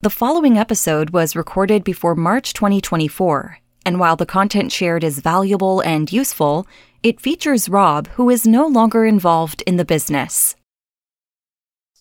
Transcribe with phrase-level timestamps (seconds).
[0.00, 5.80] The following episode was recorded before March 2024, and while the content shared is valuable
[5.80, 6.68] and useful,
[7.02, 10.54] it features Rob, who is no longer involved in the business.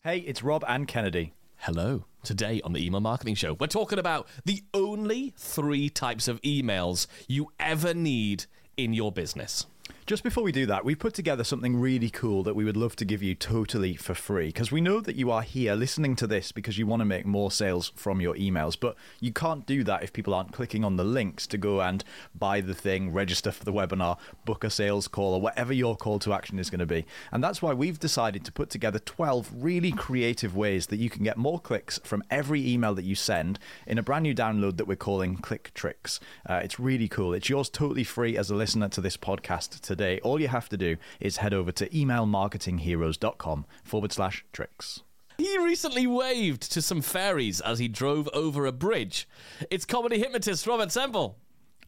[0.04, 1.34] Hey, it's Rob and Kennedy.
[1.56, 2.06] Hello.
[2.22, 7.08] Today on the Email Marketing Show, we're talking about the only three types of emails
[7.28, 8.46] you ever need
[8.78, 9.66] in your business.
[10.08, 12.96] Just before we do that, we've put together something really cool that we would love
[12.96, 16.26] to give you totally for free because we know that you are here listening to
[16.26, 19.84] this because you want to make more sales from your emails, but you can't do
[19.84, 23.52] that if people aren't clicking on the links to go and buy the thing, register
[23.52, 26.80] for the webinar, book a sales call, or whatever your call to action is going
[26.80, 27.06] to be.
[27.34, 31.26] And that's why we've decided to put together 12 really creative ways that you can
[31.26, 34.88] get more clicks from every email that you send in a brand new download that
[34.88, 36.22] we're calling Click Tricks.
[36.50, 37.34] Uh, it's really cool.
[37.34, 40.78] It's yours totally free as a listener to this podcast today, all you have to
[40.78, 45.02] do is head over to emailmarketingheroes.com forward slash tricks.
[45.38, 49.28] He recently waved to some fairies as he drove over a bridge.
[49.70, 51.38] It's comedy hypnotist Robert Temple.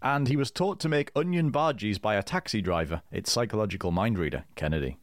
[0.02, 3.02] And he was taught to make onion bhajis by a taxi driver.
[3.12, 4.98] It's psychological mind reader, Kennedy.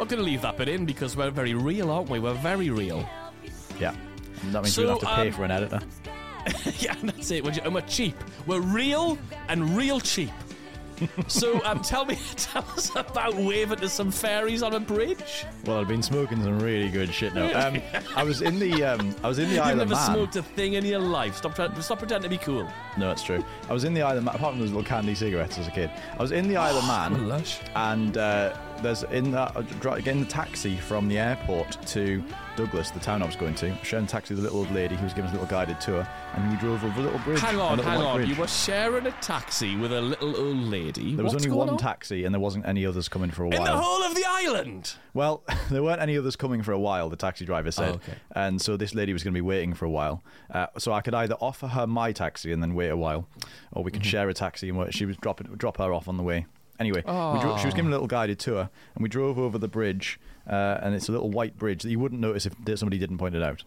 [0.00, 2.20] I'm going to leave that bit in because we're very real, aren't we?
[2.20, 3.06] We're very real.
[3.78, 3.94] Yeah.
[4.44, 5.80] That means So, you don't have to pay um, for an editor.
[6.78, 7.44] yeah, that's it.
[7.44, 8.16] We're, and we're cheap.
[8.46, 10.30] We're real and real cheap.
[11.28, 15.46] so um, tell me, tell us about waving to some fairies on a bridge.
[15.64, 17.68] Well, I've been smoking some really good shit now.
[17.68, 17.80] Um,
[18.14, 20.14] I was in the um, I was in the Isle You've of never Man.
[20.14, 21.36] smoked a thing in your life.
[21.36, 21.80] Stop trying.
[21.80, 22.68] Stop pretending to be cool.
[22.98, 23.42] No, it's true.
[23.68, 25.70] I was in the Isle of Man, apart from those little candy cigarettes as a
[25.70, 25.90] kid.
[26.18, 27.60] I was in the Isle of Man, Lush.
[27.74, 32.22] and uh, there's in that uh, getting the taxi from the airport to
[32.56, 33.74] Douglas, the town I was going to.
[33.84, 35.80] Sharing a taxi with a little old lady who was giving us a little guided
[35.80, 37.40] tour, and we drove over a little bridge.
[37.40, 38.16] Hang on, hang on.
[38.16, 38.28] bridge.
[38.28, 41.14] You were sharing a taxi with a little old lady.
[41.14, 41.78] There was What's only one on?
[41.78, 43.58] taxi, and there wasn't any others coming for a while.
[43.58, 44.94] in the whole of the island.
[45.14, 47.90] Well, there weren't any others coming for a while, the taxi driver said.
[47.90, 48.14] Oh, okay.
[48.32, 50.22] And so this lady was going to be waiting for a while.
[50.50, 53.26] Uh, so I could either offer her my taxi and then wait a while,
[53.72, 54.08] or we could Mm-hmm.
[54.10, 56.46] share a taxi and she drop, it, drop her off on the way.
[56.80, 57.02] Anyway,
[57.34, 60.18] we dro- she was given a little guided tour, and we drove over the bridge,
[60.48, 63.34] uh, and it's a little white bridge that you wouldn't notice if somebody didn't point
[63.34, 63.64] it out.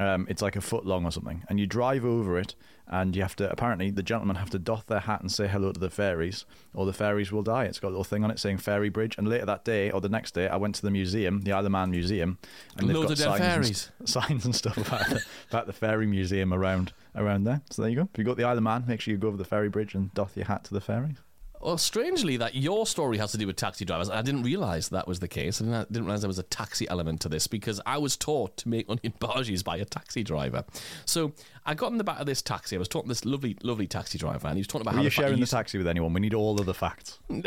[0.00, 2.54] Um, it's like a foot long or something, and you drive over it,
[2.88, 3.50] and you have to.
[3.52, 6.86] Apparently, the gentlemen have to doff their hat and say hello to the fairies, or
[6.86, 7.64] the fairies will die.
[7.66, 10.00] It's got a little thing on it saying "Fairy Bridge." And later that day, or
[10.00, 12.38] the next day, I went to the museum, the Isle of Man Museum,
[12.78, 15.74] and they've Loads got of dead signs and, signs and stuff about the, about the
[15.74, 17.60] fairy museum around around there.
[17.70, 18.08] So there you go.
[18.10, 19.68] If you go to the Isle of Man, make sure you go over the ferry
[19.68, 21.18] bridge and doff your hat to the fairies.
[21.60, 24.08] Well, strangely, that your story has to do with taxi drivers.
[24.08, 25.60] I didn't realise that was the case.
[25.60, 28.56] I didn't, didn't realise there was a taxi element to this because I was taught
[28.58, 30.64] to make onion bhajis by a taxi driver.
[31.04, 31.32] So
[31.66, 32.76] I got in the back of this taxi.
[32.76, 34.98] I was talking to this lovely, lovely taxi driver, and he was talking about Were
[34.98, 36.14] how you the fa- sharing he the taxi with anyone?
[36.14, 37.18] We need all of the facts.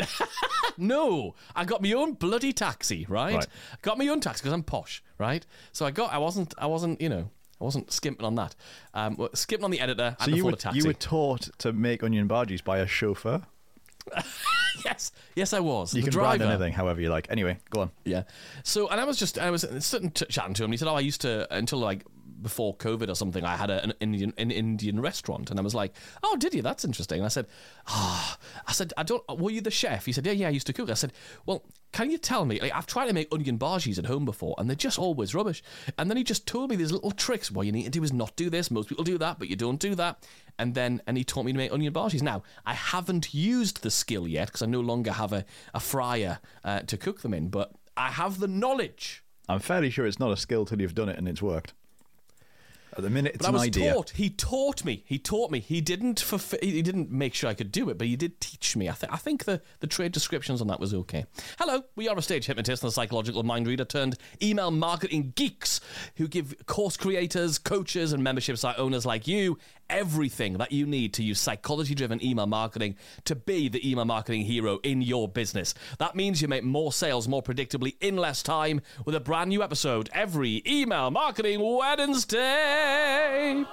[0.76, 3.36] No, I got my own bloody taxi, right?
[3.36, 3.46] Right.
[3.82, 5.44] Got my own taxi because I'm posh, right?
[5.72, 7.30] So I got, I wasn't, I wasn't, you know,
[7.60, 8.56] I wasn't skimping on that.
[8.92, 10.78] Um, well, skipping on the editor So and you the were full taxi.
[10.80, 13.42] you were taught to make onion bhajis by a chauffeur.
[14.84, 15.94] yes, yes, I was.
[15.94, 16.38] You the can driver.
[16.38, 17.26] brand anything however you like.
[17.30, 17.90] Anyway, go on.
[18.04, 18.24] Yeah.
[18.62, 20.66] So, and I was just, I was sitting t- chatting to him.
[20.66, 22.04] And he said, "Oh, I used to until like
[22.44, 23.44] before COVID or something.
[23.44, 26.62] I had a, an Indian an Indian restaurant." And I was like, "Oh, did you?
[26.62, 27.46] That's interesting." And I said,
[27.88, 28.38] "Ah,"
[28.68, 29.22] I said, "I don't.
[29.36, 31.12] Were you the chef?" He said, "Yeah, yeah, I used to cook." I said,
[31.44, 32.58] "Well." Can you tell me?
[32.60, 35.62] Like, I've tried to make onion bhajis at home before, and they're just always rubbish.
[35.96, 37.52] And then he just told me these little tricks.
[37.52, 38.68] What you need to do is not do this.
[38.68, 40.26] Most people do that, but you don't do that.
[40.58, 42.20] And then, and he taught me to make onion bhajis.
[42.20, 46.40] Now, I haven't used the skill yet because I no longer have a, a fryer
[46.64, 49.22] uh, to cook them in, but I have the knowledge.
[49.48, 51.74] I'm fairly sure it's not a skill till you've done it and it's worked.
[52.96, 53.92] At the minute, it's But I an was idea.
[53.94, 54.10] taught.
[54.10, 55.02] He taught me.
[55.06, 55.60] He taught me.
[55.60, 56.20] He didn't.
[56.20, 58.88] Fulfill, he didn't make sure I could do it, but he did teach me.
[58.88, 61.26] I, th- I think the, the trade descriptions on that was okay.
[61.58, 65.80] Hello, we are a stage hypnotist and a psychological mind reader turned email marketing geeks
[66.16, 69.58] who give course creators, coaches, and membership site owners like you
[69.88, 74.42] everything that you need to use psychology driven email marketing to be the email marketing
[74.42, 75.74] hero in your business.
[75.98, 79.62] That means you make more sales more predictably in less time with a brand new
[79.62, 83.64] episode every email marketing Wednesday.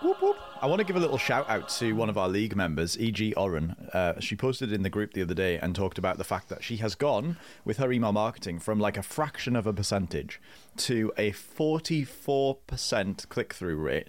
[0.00, 0.36] Whoop, whoop.
[0.62, 3.34] I want to give a little shout out to one of our league members, E.G.
[3.34, 3.74] Oren.
[3.92, 6.62] Uh, she posted in the group the other day and talked about the fact that
[6.62, 10.40] she has gone with her email marketing from like a fraction of a percentage
[10.76, 14.08] to a 44% click through rate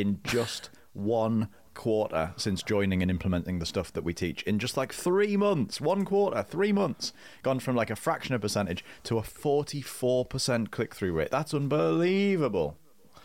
[0.00, 4.76] in just one quarter since joining and implementing the stuff that we teach in just
[4.76, 7.12] like three months one quarter three months
[7.44, 12.76] gone from like a fraction of percentage to a 44% click-through rate that's unbelievable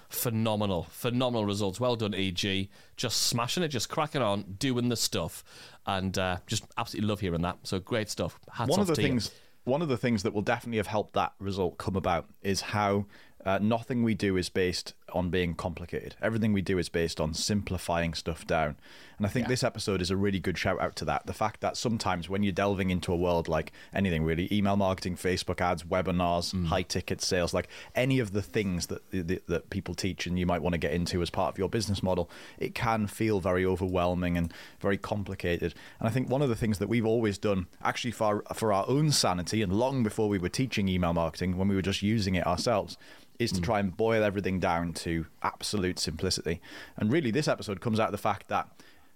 [0.07, 1.80] phenomenal, phenomenal results.
[1.80, 2.69] Well done, EG.
[2.95, 5.44] Just smashing it, just cracking on, doing the stuff,
[5.86, 7.57] and uh, just absolutely love hearing that.
[7.63, 8.39] So great stuff.
[8.51, 9.07] Hats one of the to you.
[9.07, 9.31] things
[9.66, 13.06] one of the things that will definitely have helped that result come about is how
[13.45, 16.15] uh, nothing we do is based on being complicated.
[16.21, 18.75] Everything we do is based on simplifying stuff down.
[19.17, 19.50] And I think Yeah.
[19.50, 21.25] this episode is a really good shout out to that.
[21.25, 25.15] The fact that sometimes when you're delving into a world like anything really, email marketing,
[25.15, 26.65] Facebook ads, webinars, Mm.
[26.67, 30.45] high ticket sales, like any of the things that, that that people teach and you
[30.45, 33.65] might want to get into as part of your business model, it can feel very
[33.65, 35.73] overwhelming and very complicated.
[36.00, 38.73] And I think one of the things that we've always done, actually for our, for
[38.73, 42.01] our own sanity, and long before we were teaching email marketing, when we were just
[42.01, 42.97] using it ourselves,
[43.39, 46.62] is to try and boil everything down to absolute simplicity.
[46.95, 48.69] And really, this episode comes out of the fact that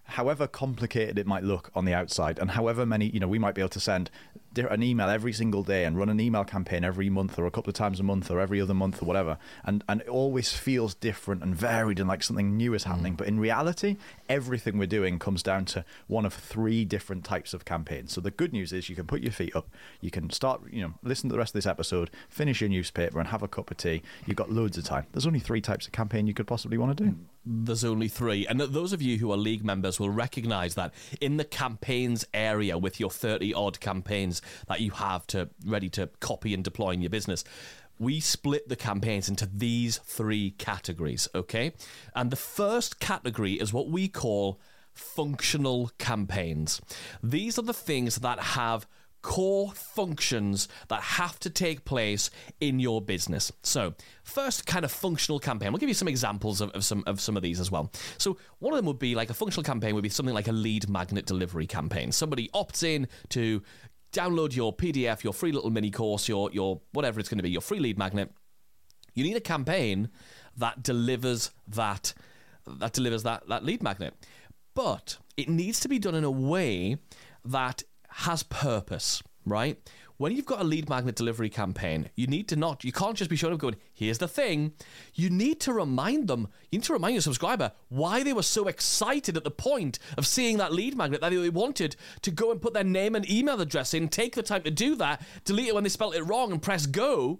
[0.09, 3.56] however complicated it might look on the outside, and however many, you know, we might
[3.56, 4.09] be able to send
[4.57, 7.69] an email every single day and run an email campaign every month or a couple
[7.69, 10.95] of times a month or every other month or whatever, and, and it always feels
[10.95, 13.13] different and varied and like something new is happening.
[13.13, 13.17] Mm.
[13.17, 13.97] But in reality,
[14.27, 18.13] everything we're doing comes down to one of three different types of campaigns.
[18.13, 19.69] So the good news is you can put your feet up,
[20.01, 23.19] you can start, you know, listen to the rest of this episode, finish your newspaper,
[23.19, 24.01] and have a cup of tea.
[24.25, 25.06] You've got loads of time.
[25.11, 27.11] There's only three types of campaign you could possibly want to do.
[27.11, 27.19] Mm.
[27.49, 28.45] There's only three.
[28.45, 32.77] And those of you who are league members will recognize that in the campaigns area
[32.77, 37.01] with your 30 odd campaigns that you have to ready to copy and deploy in
[37.01, 37.43] your business.
[37.97, 41.73] We split the campaigns into these three categories, okay?
[42.15, 44.61] And the first category is what we call
[44.93, 46.81] functional campaigns.
[47.23, 48.87] These are the things that have
[49.21, 52.30] core functions that have to take place
[52.60, 53.51] in your business.
[53.63, 53.94] So,
[54.24, 55.71] first kind of functional campaign.
[55.71, 57.92] We'll give you some examples of, of some of some of these as well.
[58.18, 60.54] So, one of them would be like a functional campaign would be something like a
[60.54, 62.12] lead magnet delivery campaign.
[62.12, 63.62] Somebody opts in to
[64.12, 67.51] download your PDF, your free little mini course, your your whatever it's going to be,
[67.51, 68.31] your free lead magnet.
[69.16, 70.10] You need a campaign
[70.57, 72.13] that delivers that
[72.68, 74.13] that delivers that that lead magnet.
[74.75, 76.98] But it needs to be done in a way
[77.45, 79.77] that has purpose, right?
[80.17, 83.29] When you've got a lead magnet delivery campaign, you need to not, you can't just
[83.29, 84.73] be showing up going, here's the thing.
[85.13, 88.67] You need to remind them, you need to remind your subscriber why they were so
[88.67, 92.61] excited at the point of seeing that lead magnet that they wanted to go and
[92.61, 95.75] put their name and email address in, take the time to do that, delete it
[95.75, 97.39] when they spelt it wrong, and press go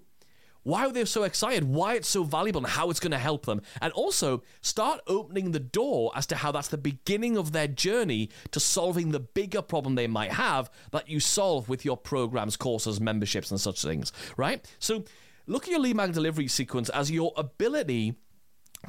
[0.62, 3.46] why are they so excited, why it's so valuable, and how it's going to help
[3.46, 3.62] them.
[3.80, 8.30] And also start opening the door as to how that's the beginning of their journey
[8.50, 13.00] to solving the bigger problem they might have that you solve with your programs, courses,
[13.00, 14.64] memberships, and such things, right?
[14.78, 15.04] So
[15.46, 18.16] look at your lead magnet delivery sequence as your ability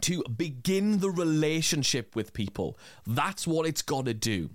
[0.01, 2.77] to begin the relationship with people.
[3.05, 4.49] That's what it's got to do.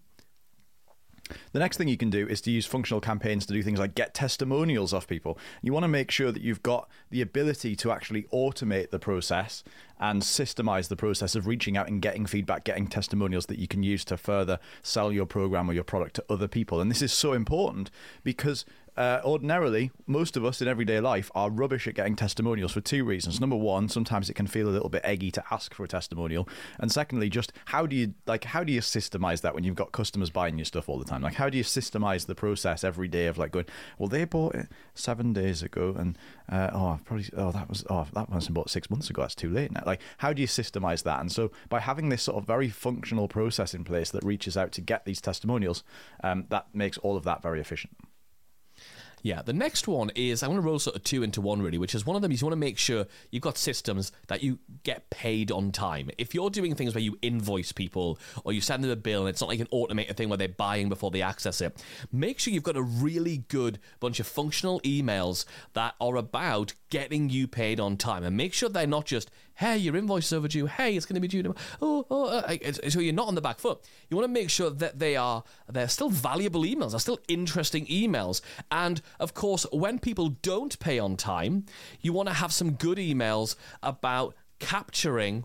[1.53, 3.95] The next thing you can do is to use functional campaigns to do things like
[3.95, 5.39] get testimonials off people.
[5.63, 9.65] You want to make sure that you've got the ability to actually automate the process
[9.99, 13.83] and systemize the process of reaching out and getting feedback, getting testimonials that you can
[13.83, 16.81] use to further sell your program or your product to other people.
[16.81, 17.91] And this is so important
[18.23, 18.65] because
[18.97, 23.05] uh, ordinarily, most of us in everyday life are rubbish at getting testimonials for two
[23.05, 23.41] reasons.
[23.41, 26.49] Number one, sometimes it can feel a little bit eggy to ask for a testimonial,
[26.79, 29.93] and secondly, just how do you like how do you systemize that when you've got
[29.93, 31.23] customers buying your stuff all the time?
[31.23, 33.67] Like, how do you systemize the process every day of like going,
[33.99, 36.17] well, they bought it seven days ago, and
[36.49, 39.23] uh, oh, I've probably oh that was oh that person bought six months ago.
[39.23, 39.83] That's too late now.
[39.85, 41.21] Like, how do you systemize that?
[41.21, 44.73] And so by having this sort of very functional process in place that reaches out
[44.73, 45.85] to get these testimonials,
[46.23, 47.97] um, that makes all of that very efficient.
[49.23, 51.79] Yeah, the next one is I want to roll sort of two into one really,
[51.79, 54.43] which is one of them is you want to make sure you've got systems that
[54.43, 56.11] you get paid on time.
[56.19, 59.31] If you're doing things where you invoice people or you send them a bill and
[59.31, 61.83] it's not like an automated thing where they're buying before they access it,
[62.13, 67.29] make sure you've got a really good bunch of functional emails that are about getting
[67.29, 70.67] you paid on time and make sure they're not just hey your invoice is overdue.
[70.67, 71.61] Hey it's going to be due tomorrow.
[71.83, 72.57] Oh, oh uh,
[72.89, 73.81] so you're not on the back foot.
[74.09, 77.87] You want to make sure that they are they're still valuable emails they're still interesting
[77.87, 78.41] emails.
[78.71, 81.67] And of course when people don't pay on time
[82.01, 85.45] you want to have some good emails about capturing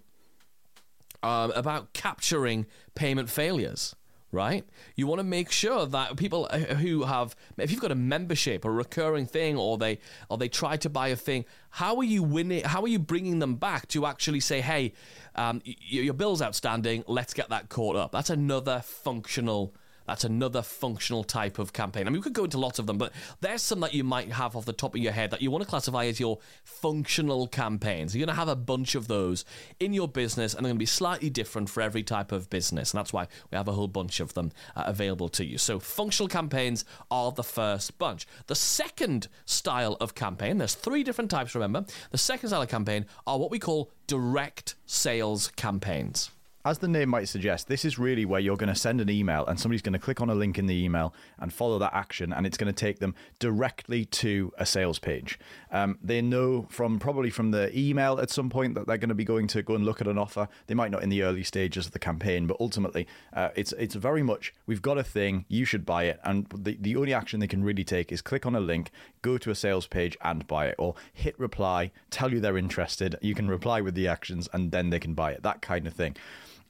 [1.23, 2.65] um, about capturing
[2.95, 3.95] payment failures.
[4.33, 4.63] Right,
[4.95, 8.63] you want to make sure that people uh, who have, if you've got a membership,
[8.63, 12.23] a recurring thing, or they or they try to buy a thing, how are you
[12.23, 12.63] winning?
[12.63, 14.93] How are you bringing them back to actually say, "Hey,
[15.35, 17.03] um, your bill's outstanding.
[17.07, 19.75] Let's get that caught up." That's another functional
[20.11, 22.05] that's another functional type of campaign.
[22.05, 24.29] I mean, we could go into lots of them, but there's some that you might
[24.29, 27.47] have off the top of your head that you want to classify as your functional
[27.47, 28.13] campaigns.
[28.13, 29.45] You're going to have a bunch of those
[29.79, 32.91] in your business, and they're going to be slightly different for every type of business.
[32.91, 35.57] And that's why we have a whole bunch of them uh, available to you.
[35.57, 38.27] So, functional campaigns are the first bunch.
[38.47, 41.85] The second style of campaign, there's three different types, remember.
[42.09, 46.31] The second style of campaign are what we call direct sales campaigns.
[46.63, 49.45] As the name might suggest, this is really where you're going to send an email
[49.45, 52.31] and somebody's going to click on a link in the email and follow that action,
[52.31, 55.39] and it's going to take them directly to a sales page.
[55.71, 59.15] Um, they know from probably from the email at some point that they're going to
[59.15, 60.47] be going to go and look at an offer.
[60.67, 63.95] They might not in the early stages of the campaign, but ultimately, uh, it's it's
[63.95, 67.39] very much we've got a thing, you should buy it, and the the only action
[67.39, 68.91] they can really take is click on a link,
[69.21, 73.15] go to a sales page, and buy it, or hit reply, tell you they're interested.
[73.21, 75.43] You can reply with the actions, and then they can buy it.
[75.43, 76.15] That kind of thing.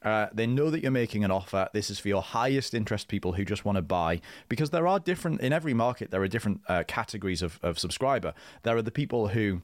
[0.03, 1.69] Uh, they know that you're making an offer.
[1.73, 4.99] This is for your highest interest people who just want to buy because there are
[4.99, 8.33] different, in every market, there are different uh, categories of, of subscriber.
[8.63, 9.61] There are the people who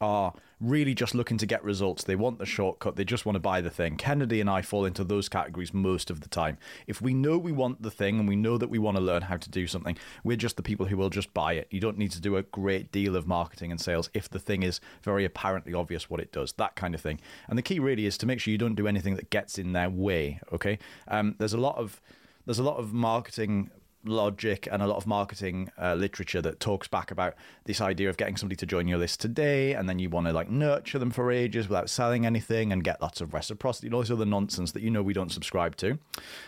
[0.00, 2.04] are really just looking to get results.
[2.04, 2.96] They want the shortcut.
[2.96, 3.96] They just want to buy the thing.
[3.96, 6.58] Kennedy and I fall into those categories most of the time.
[6.86, 9.22] If we know we want the thing and we know that we want to learn
[9.22, 11.68] how to do something, we're just the people who will just buy it.
[11.70, 14.62] You don't need to do a great deal of marketing and sales if the thing
[14.62, 17.20] is very apparently obvious what it does, that kind of thing.
[17.48, 19.72] And the key really is to make sure you don't do anything that gets in
[19.72, 20.40] their way.
[20.52, 20.78] Okay,
[21.08, 22.00] um, there's a lot of
[22.46, 23.70] there's a lot of marketing
[24.04, 28.16] logic and a lot of marketing uh, literature that talks back about this idea of
[28.16, 31.10] getting somebody to join your list today and then you want to like nurture them
[31.10, 34.72] for ages without selling anything and get lots of reciprocity and all this other nonsense
[34.72, 35.98] that you know we don't subscribe to.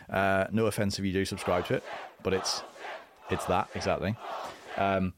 [0.09, 1.85] Uh, no offense if you do subscribe to it
[2.23, 2.62] but it's
[3.30, 4.16] it's that exactly.
[4.76, 5.14] Um,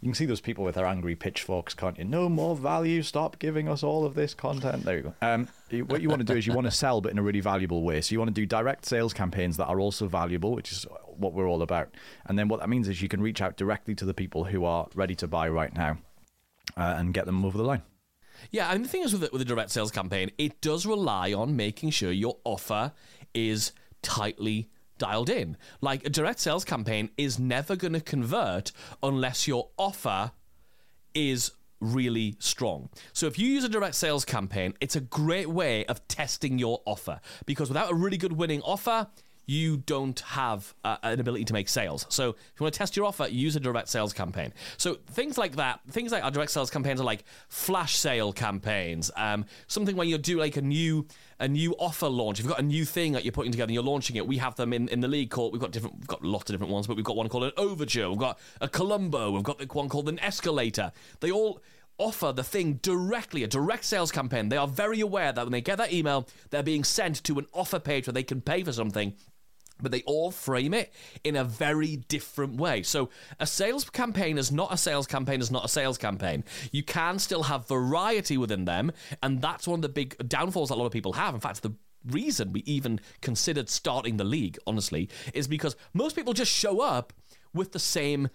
[0.00, 2.04] you can see those people with their angry pitchforks, can't you?
[2.04, 3.02] No more value.
[3.02, 4.84] Stop giving us all of this content.
[4.84, 5.14] There you go.
[5.20, 5.48] Um,
[5.86, 7.82] what you want to do is you want to sell, but in a really valuable
[7.82, 8.00] way.
[8.00, 11.32] So you want to do direct sales campaigns that are also valuable, which is what
[11.32, 11.88] we're all about.
[12.26, 14.64] And then what that means is you can reach out directly to the people who
[14.64, 15.98] are ready to buy right now
[16.76, 17.82] uh, and get them over the line.
[18.52, 21.32] Yeah, and the thing is with the, with a direct sales campaign, it does rely
[21.32, 22.92] on making sure your offer
[23.34, 25.56] is tightly dialed in.
[25.80, 30.32] Like a direct sales campaign is never going to convert unless your offer
[31.14, 32.88] is really strong.
[33.12, 36.82] So if you use a direct sales campaign, it's a great way of testing your
[36.84, 39.08] offer because without a really good winning offer,
[39.48, 42.04] you don't have uh, an ability to make sales.
[42.10, 44.52] So if you want to test your offer, use a direct sales campaign.
[44.76, 49.10] So things like that, things like our direct sales campaigns are like flash sale campaigns.
[49.16, 51.06] Um, something where you do like a new
[51.40, 52.40] a new offer launch.
[52.40, 54.36] If you've got a new thing that you're putting together and you're launching it, we
[54.36, 56.72] have them in, in the league called we've got different we've got lots of different
[56.72, 59.88] ones, but we've got one called an overture, we've got a Columbo, we've got one
[59.88, 60.92] called an escalator.
[61.20, 61.62] They all
[61.96, 64.50] offer the thing directly, a direct sales campaign.
[64.50, 67.46] They are very aware that when they get that email, they're being sent to an
[67.52, 69.14] offer page where they can pay for something
[69.82, 70.92] but they all frame it
[71.24, 72.82] in a very different way.
[72.82, 76.44] So, a sales campaign is not a sales campaign, is not a sales campaign.
[76.72, 78.92] You can still have variety within them,
[79.22, 81.34] and that's one of the big downfalls that a lot of people have.
[81.34, 81.74] In fact, the
[82.06, 87.12] reason we even considered starting the league, honestly, is because most people just show up
[87.54, 88.28] with the same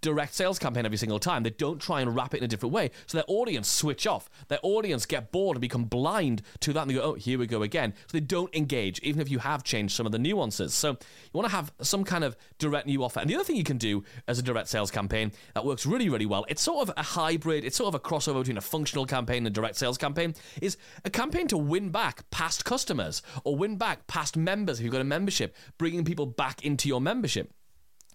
[0.00, 1.42] direct sales campaign every single time.
[1.42, 2.90] They don't try and wrap it in a different way.
[3.06, 4.28] So their audience switch off.
[4.48, 7.46] Their audience get bored and become blind to that and they go, oh, here we
[7.46, 7.94] go again.
[8.06, 10.74] So they don't engage, even if you have changed some of the nuances.
[10.74, 10.96] So you
[11.32, 13.20] want to have some kind of direct new offer.
[13.20, 16.08] And the other thing you can do as a direct sales campaign that works really,
[16.08, 19.06] really well, it's sort of a hybrid, it's sort of a crossover between a functional
[19.06, 23.56] campaign and a direct sales campaign, is a campaign to win back past customers or
[23.56, 27.52] win back past members if you've got a membership, bringing people back into your membership.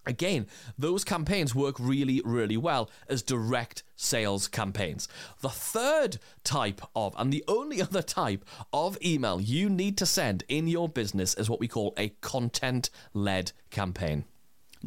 [0.08, 0.46] Again,
[0.78, 5.06] those campaigns work really, really well as direct sales campaigns.
[5.42, 10.44] The third type of, and the only other type of email you need to send
[10.48, 14.24] in your business is what we call a content led campaign.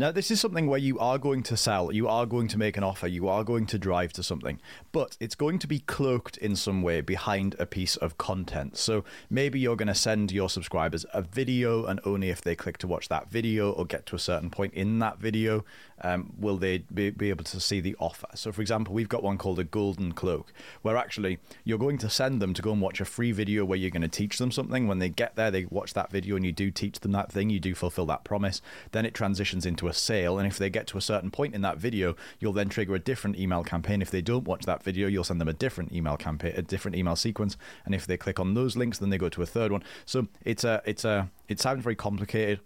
[0.01, 2.75] Now, this is something where you are going to sell, you are going to make
[2.75, 4.59] an offer, you are going to drive to something,
[4.91, 8.77] but it's going to be cloaked in some way behind a piece of content.
[8.77, 12.79] So maybe you're going to send your subscribers a video, and only if they click
[12.79, 15.65] to watch that video or get to a certain point in that video
[16.03, 18.25] um, will they be, be able to see the offer.
[18.33, 22.09] So, for example, we've got one called a golden cloak, where actually you're going to
[22.09, 24.51] send them to go and watch a free video where you're going to teach them
[24.51, 24.87] something.
[24.87, 27.51] When they get there, they watch that video and you do teach them that thing,
[27.51, 28.63] you do fulfill that promise.
[28.93, 30.37] Then it transitions into a sale.
[30.37, 32.99] And if they get to a certain point in that video, you'll then trigger a
[32.99, 34.01] different email campaign.
[34.01, 36.97] If they don't watch that video, you'll send them a different email campaign, a different
[36.97, 37.57] email sequence.
[37.85, 39.83] And if they click on those links, then they go to a third one.
[40.05, 42.59] So it's a, it's a, it sounds very complicated.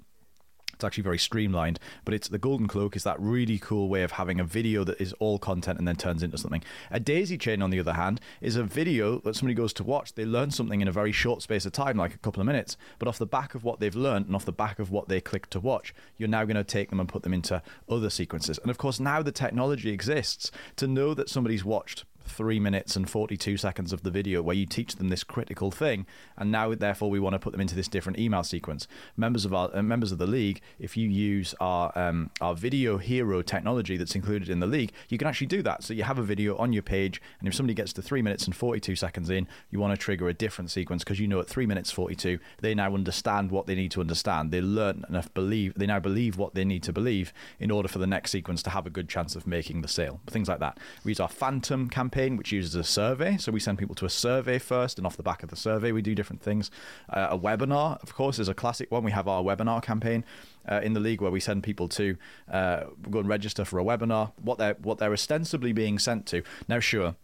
[0.76, 4.12] It's actually very streamlined, but it's the Golden Cloak is that really cool way of
[4.12, 6.64] having a video that is all content and then turns into something.
[6.92, 10.14] A daisy chain, on the other hand, is a video that somebody goes to watch.
[10.14, 12.76] They learn something in a very short space of time, like a couple of minutes,
[13.00, 15.22] but off the back of what they've learned and off the back of what they
[15.22, 18.58] click to watch, you're now going to take them and put them into other sequences.
[18.60, 23.10] And of course, now the technology exists to know that somebody's watched three minutes and
[23.10, 26.06] 42 seconds of the video where you teach them this critical thing.
[26.38, 28.88] And now, therefore, we want to put them into this different email sequence.
[29.16, 32.98] Members of our uh, members of the league, if you use our um, our video
[32.98, 35.84] hero technology that's included in the league, you can actually do that.
[35.84, 38.46] So you have a video on your page, and if somebody gets to three minutes
[38.46, 41.48] and 42 seconds in, you want to trigger a different sequence because you know at
[41.48, 44.52] three minutes 42 they now understand what they need to understand.
[44.52, 45.74] They learn enough believe.
[45.76, 48.70] They now believe what they need to believe in order for the next sequence to
[48.72, 50.22] have a good chance of making the sale.
[50.28, 50.80] Things like that.
[51.04, 53.38] We use our Phantom campaign, which uses a survey.
[53.38, 55.92] So we send people to a survey first, and off the back of the survey,
[55.92, 56.72] we do different things.
[57.10, 59.04] Uh, a webinar, of course, is a classic one.
[59.04, 60.24] We have our webinar campaign
[60.70, 62.18] uh, in the league where we send people to
[62.52, 64.32] uh, go and register for a webinar.
[64.42, 66.44] What they're what they're ostensibly being sent to.
[66.68, 67.16] Now, sure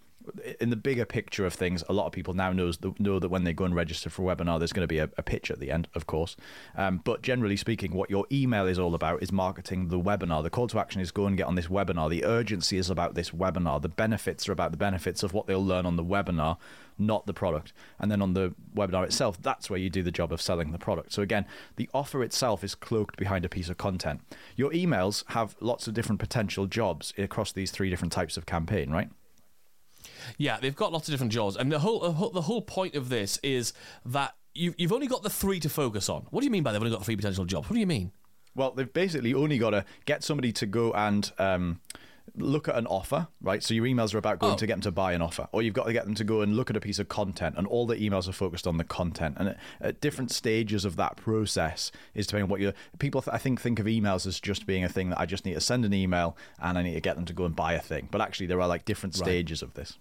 [0.60, 3.30] in the bigger picture of things, a lot of people now knows the, know that
[3.30, 5.52] when they go and register for a webinar, there's going to be a, a pitch
[5.52, 6.36] at the end, of course.
[6.76, 10.44] Um, but generally speaking, what your email is all about is marketing the webinar.
[10.44, 12.10] The call to action is go and get on this webinar.
[12.10, 13.82] The urgency is about this webinar.
[13.82, 16.58] The benefits are about the benefits of what they'll learn on the webinar,
[16.98, 17.74] not the product.
[18.00, 20.78] And then on the webinar itself, that's where you do the job of selling the
[20.78, 21.14] product.
[21.14, 21.46] So again,
[21.76, 24.22] the offer itself is cloaked behind a piece of content.
[24.56, 28.92] Your emails have lots of different potential jobs across these three different types of campaign,
[28.92, 29.10] right?
[30.38, 33.38] Yeah, they've got lots of different jobs, and the whole the whole point of this
[33.44, 33.74] is
[34.06, 36.28] that you've you've only got the three to focus on.
[36.30, 37.70] What do you mean by they've only got three potential jobs?
[37.70, 38.12] What do you mean?
[38.56, 41.80] Well, they've basically only got to get somebody to go and um,
[42.36, 43.62] look at an offer, right?
[43.64, 44.58] So your emails are about going oh.
[44.58, 46.42] to get them to buy an offer, or you've got to get them to go
[46.42, 48.84] and look at a piece of content, and all the emails are focused on the
[48.84, 49.38] content.
[49.40, 53.24] And at, at different stages of that process is depending on what you people.
[53.32, 55.62] I think think of emails as just being a thing that I just need to
[55.62, 58.08] send an email and I need to get them to go and buy a thing.
[58.12, 59.68] But actually, there are like different stages right.
[59.68, 59.98] of this.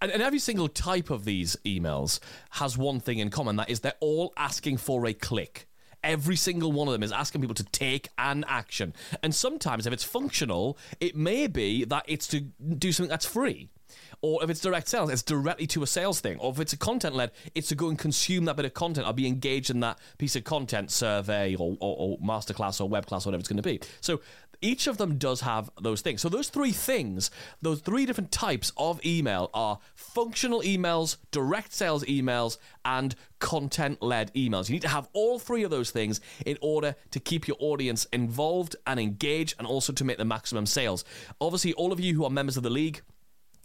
[0.00, 3.80] And, and, every single type of these emails has one thing in common that is
[3.80, 5.66] they're all asking for a click.
[6.02, 8.94] Every single one of them is asking people to take an action.
[9.22, 13.68] And sometimes, if it's functional, it may be that it's to do something that's free.
[14.22, 16.38] Or if it's direct sales, it's directly to a sales thing.
[16.38, 19.06] Or if it's a content led, it's to go and consume that bit of content
[19.06, 23.06] I'll be engaged in that piece of content, survey or, or, or masterclass or web
[23.06, 23.80] class, whatever it's going to be.
[24.00, 24.20] So
[24.62, 26.20] each of them does have those things.
[26.20, 27.30] So those three things,
[27.62, 34.32] those three different types of email are functional emails, direct sales emails, and content led
[34.34, 34.68] emails.
[34.68, 38.06] You need to have all three of those things in order to keep your audience
[38.12, 41.04] involved and engaged and also to make the maximum sales.
[41.40, 43.00] Obviously, all of you who are members of the league,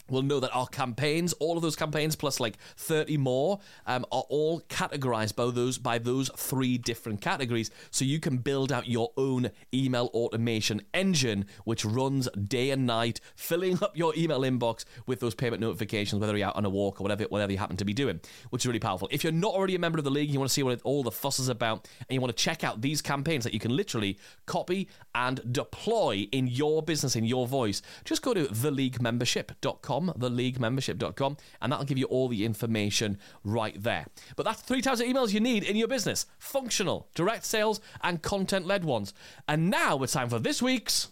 [0.08, 4.24] will know that our campaigns, all of those campaigns plus like 30 more, um, are
[4.28, 7.70] all categorized by those by those three different categories.
[7.90, 13.20] So you can build out your own email automation engine, which runs day and night,
[13.34, 17.00] filling up your email inbox with those payment notifications, whether you're out on a walk
[17.00, 19.08] or whatever, whatever you happen to be doing, which is really powerful.
[19.10, 20.80] If you're not already a member of the league, you want to see what it,
[20.84, 23.60] all the fuss is about, and you want to check out these campaigns that you
[23.60, 29.95] can literally copy and deploy in your business, in your voice, just go to theleaguemembership.com
[30.04, 34.06] theleaguemembership.com, theleaguemembership.com, and that'll give you all the information right there.
[34.36, 38.22] But that's three types of emails you need in your business functional, direct sales, and
[38.22, 39.14] content led ones.
[39.48, 41.08] And now it's time for this week's.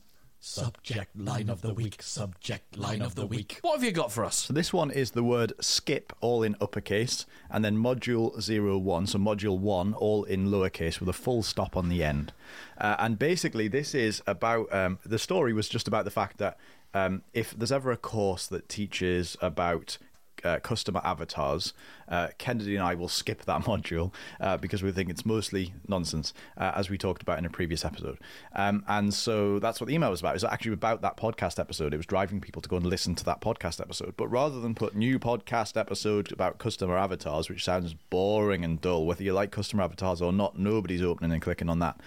[0.46, 2.02] Subject line of the week.
[2.02, 3.60] Subject line of the week.
[3.62, 4.36] What have you got for us?
[4.36, 9.06] So this one is the word skip, all in uppercase, and then module zero one.
[9.06, 12.34] So module one, all in lowercase, with a full stop on the end.
[12.76, 16.58] Uh, and basically, this is about um, the story was just about the fact that
[16.94, 19.98] um, if there's ever a course that teaches about
[20.44, 21.72] uh, customer avatars,
[22.08, 26.32] uh, Kennedy and I will skip that module uh, because we think it's mostly nonsense,
[26.56, 28.18] uh, as we talked about in a previous episode.
[28.54, 30.30] Um, and so that's what the email was about.
[30.30, 31.94] It was actually about that podcast episode.
[31.94, 34.14] It was driving people to go and listen to that podcast episode.
[34.16, 39.06] But rather than put new podcast episode about customer avatars, which sounds boring and dull,
[39.06, 41.98] whether you like customer avatars or not, nobody's opening and clicking on that.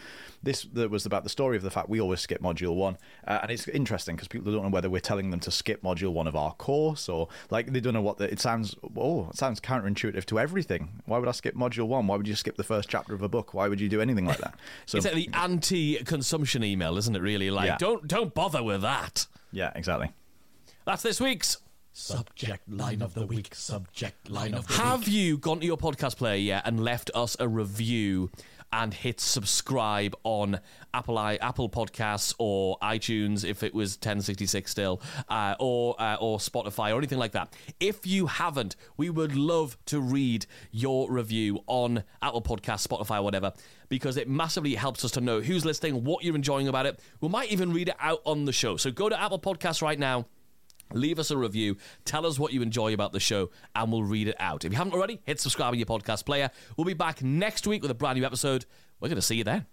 [0.43, 2.97] This that was about the story of the fact we always skip module one,
[3.28, 6.13] uh, and it's interesting because people don't know whether we're telling them to skip module
[6.13, 8.76] one of our course or like they don't know what the, it sounds.
[8.95, 11.02] Oh, it sounds counterintuitive to everything.
[11.06, 12.08] Why would I skip module one?
[12.08, 13.54] Why would you skip the first chapter of a book?
[13.54, 14.56] Why would you do anything like that?
[14.86, 17.21] So it's like the anti-consumption email, isn't it?
[17.21, 17.78] Really, like yeah.
[17.78, 19.28] don't don't bother with that.
[19.52, 20.12] Yeah, exactly.
[20.86, 21.58] That's this week's
[22.00, 23.56] Subject line of the week.
[23.56, 24.82] Subject line of the week.
[24.84, 28.30] Have you gone to your podcast player yet and left us a review
[28.72, 30.60] and hit subscribe on
[30.94, 36.38] Apple I, Apple Podcasts or iTunes if it was 1066 still, uh, or uh, or
[36.40, 37.54] Spotify or anything like that.
[37.80, 43.54] If you haven't, we would love to read your review on Apple Podcasts, Spotify, whatever,
[43.90, 47.00] because it massively helps us to know who's listening, what you're enjoying about it.
[47.22, 48.78] We might even read it out on the show.
[48.78, 50.26] So go to Apple Podcasts right now
[50.93, 51.78] Leave us a review.
[52.06, 54.65] Tell us what you enjoy about the show, and we'll read it out.
[54.65, 56.50] If you haven't already, hit subscribe on your podcast player.
[56.76, 58.65] We'll be back next week with a brand new episode.
[59.00, 59.65] We're going to see you then.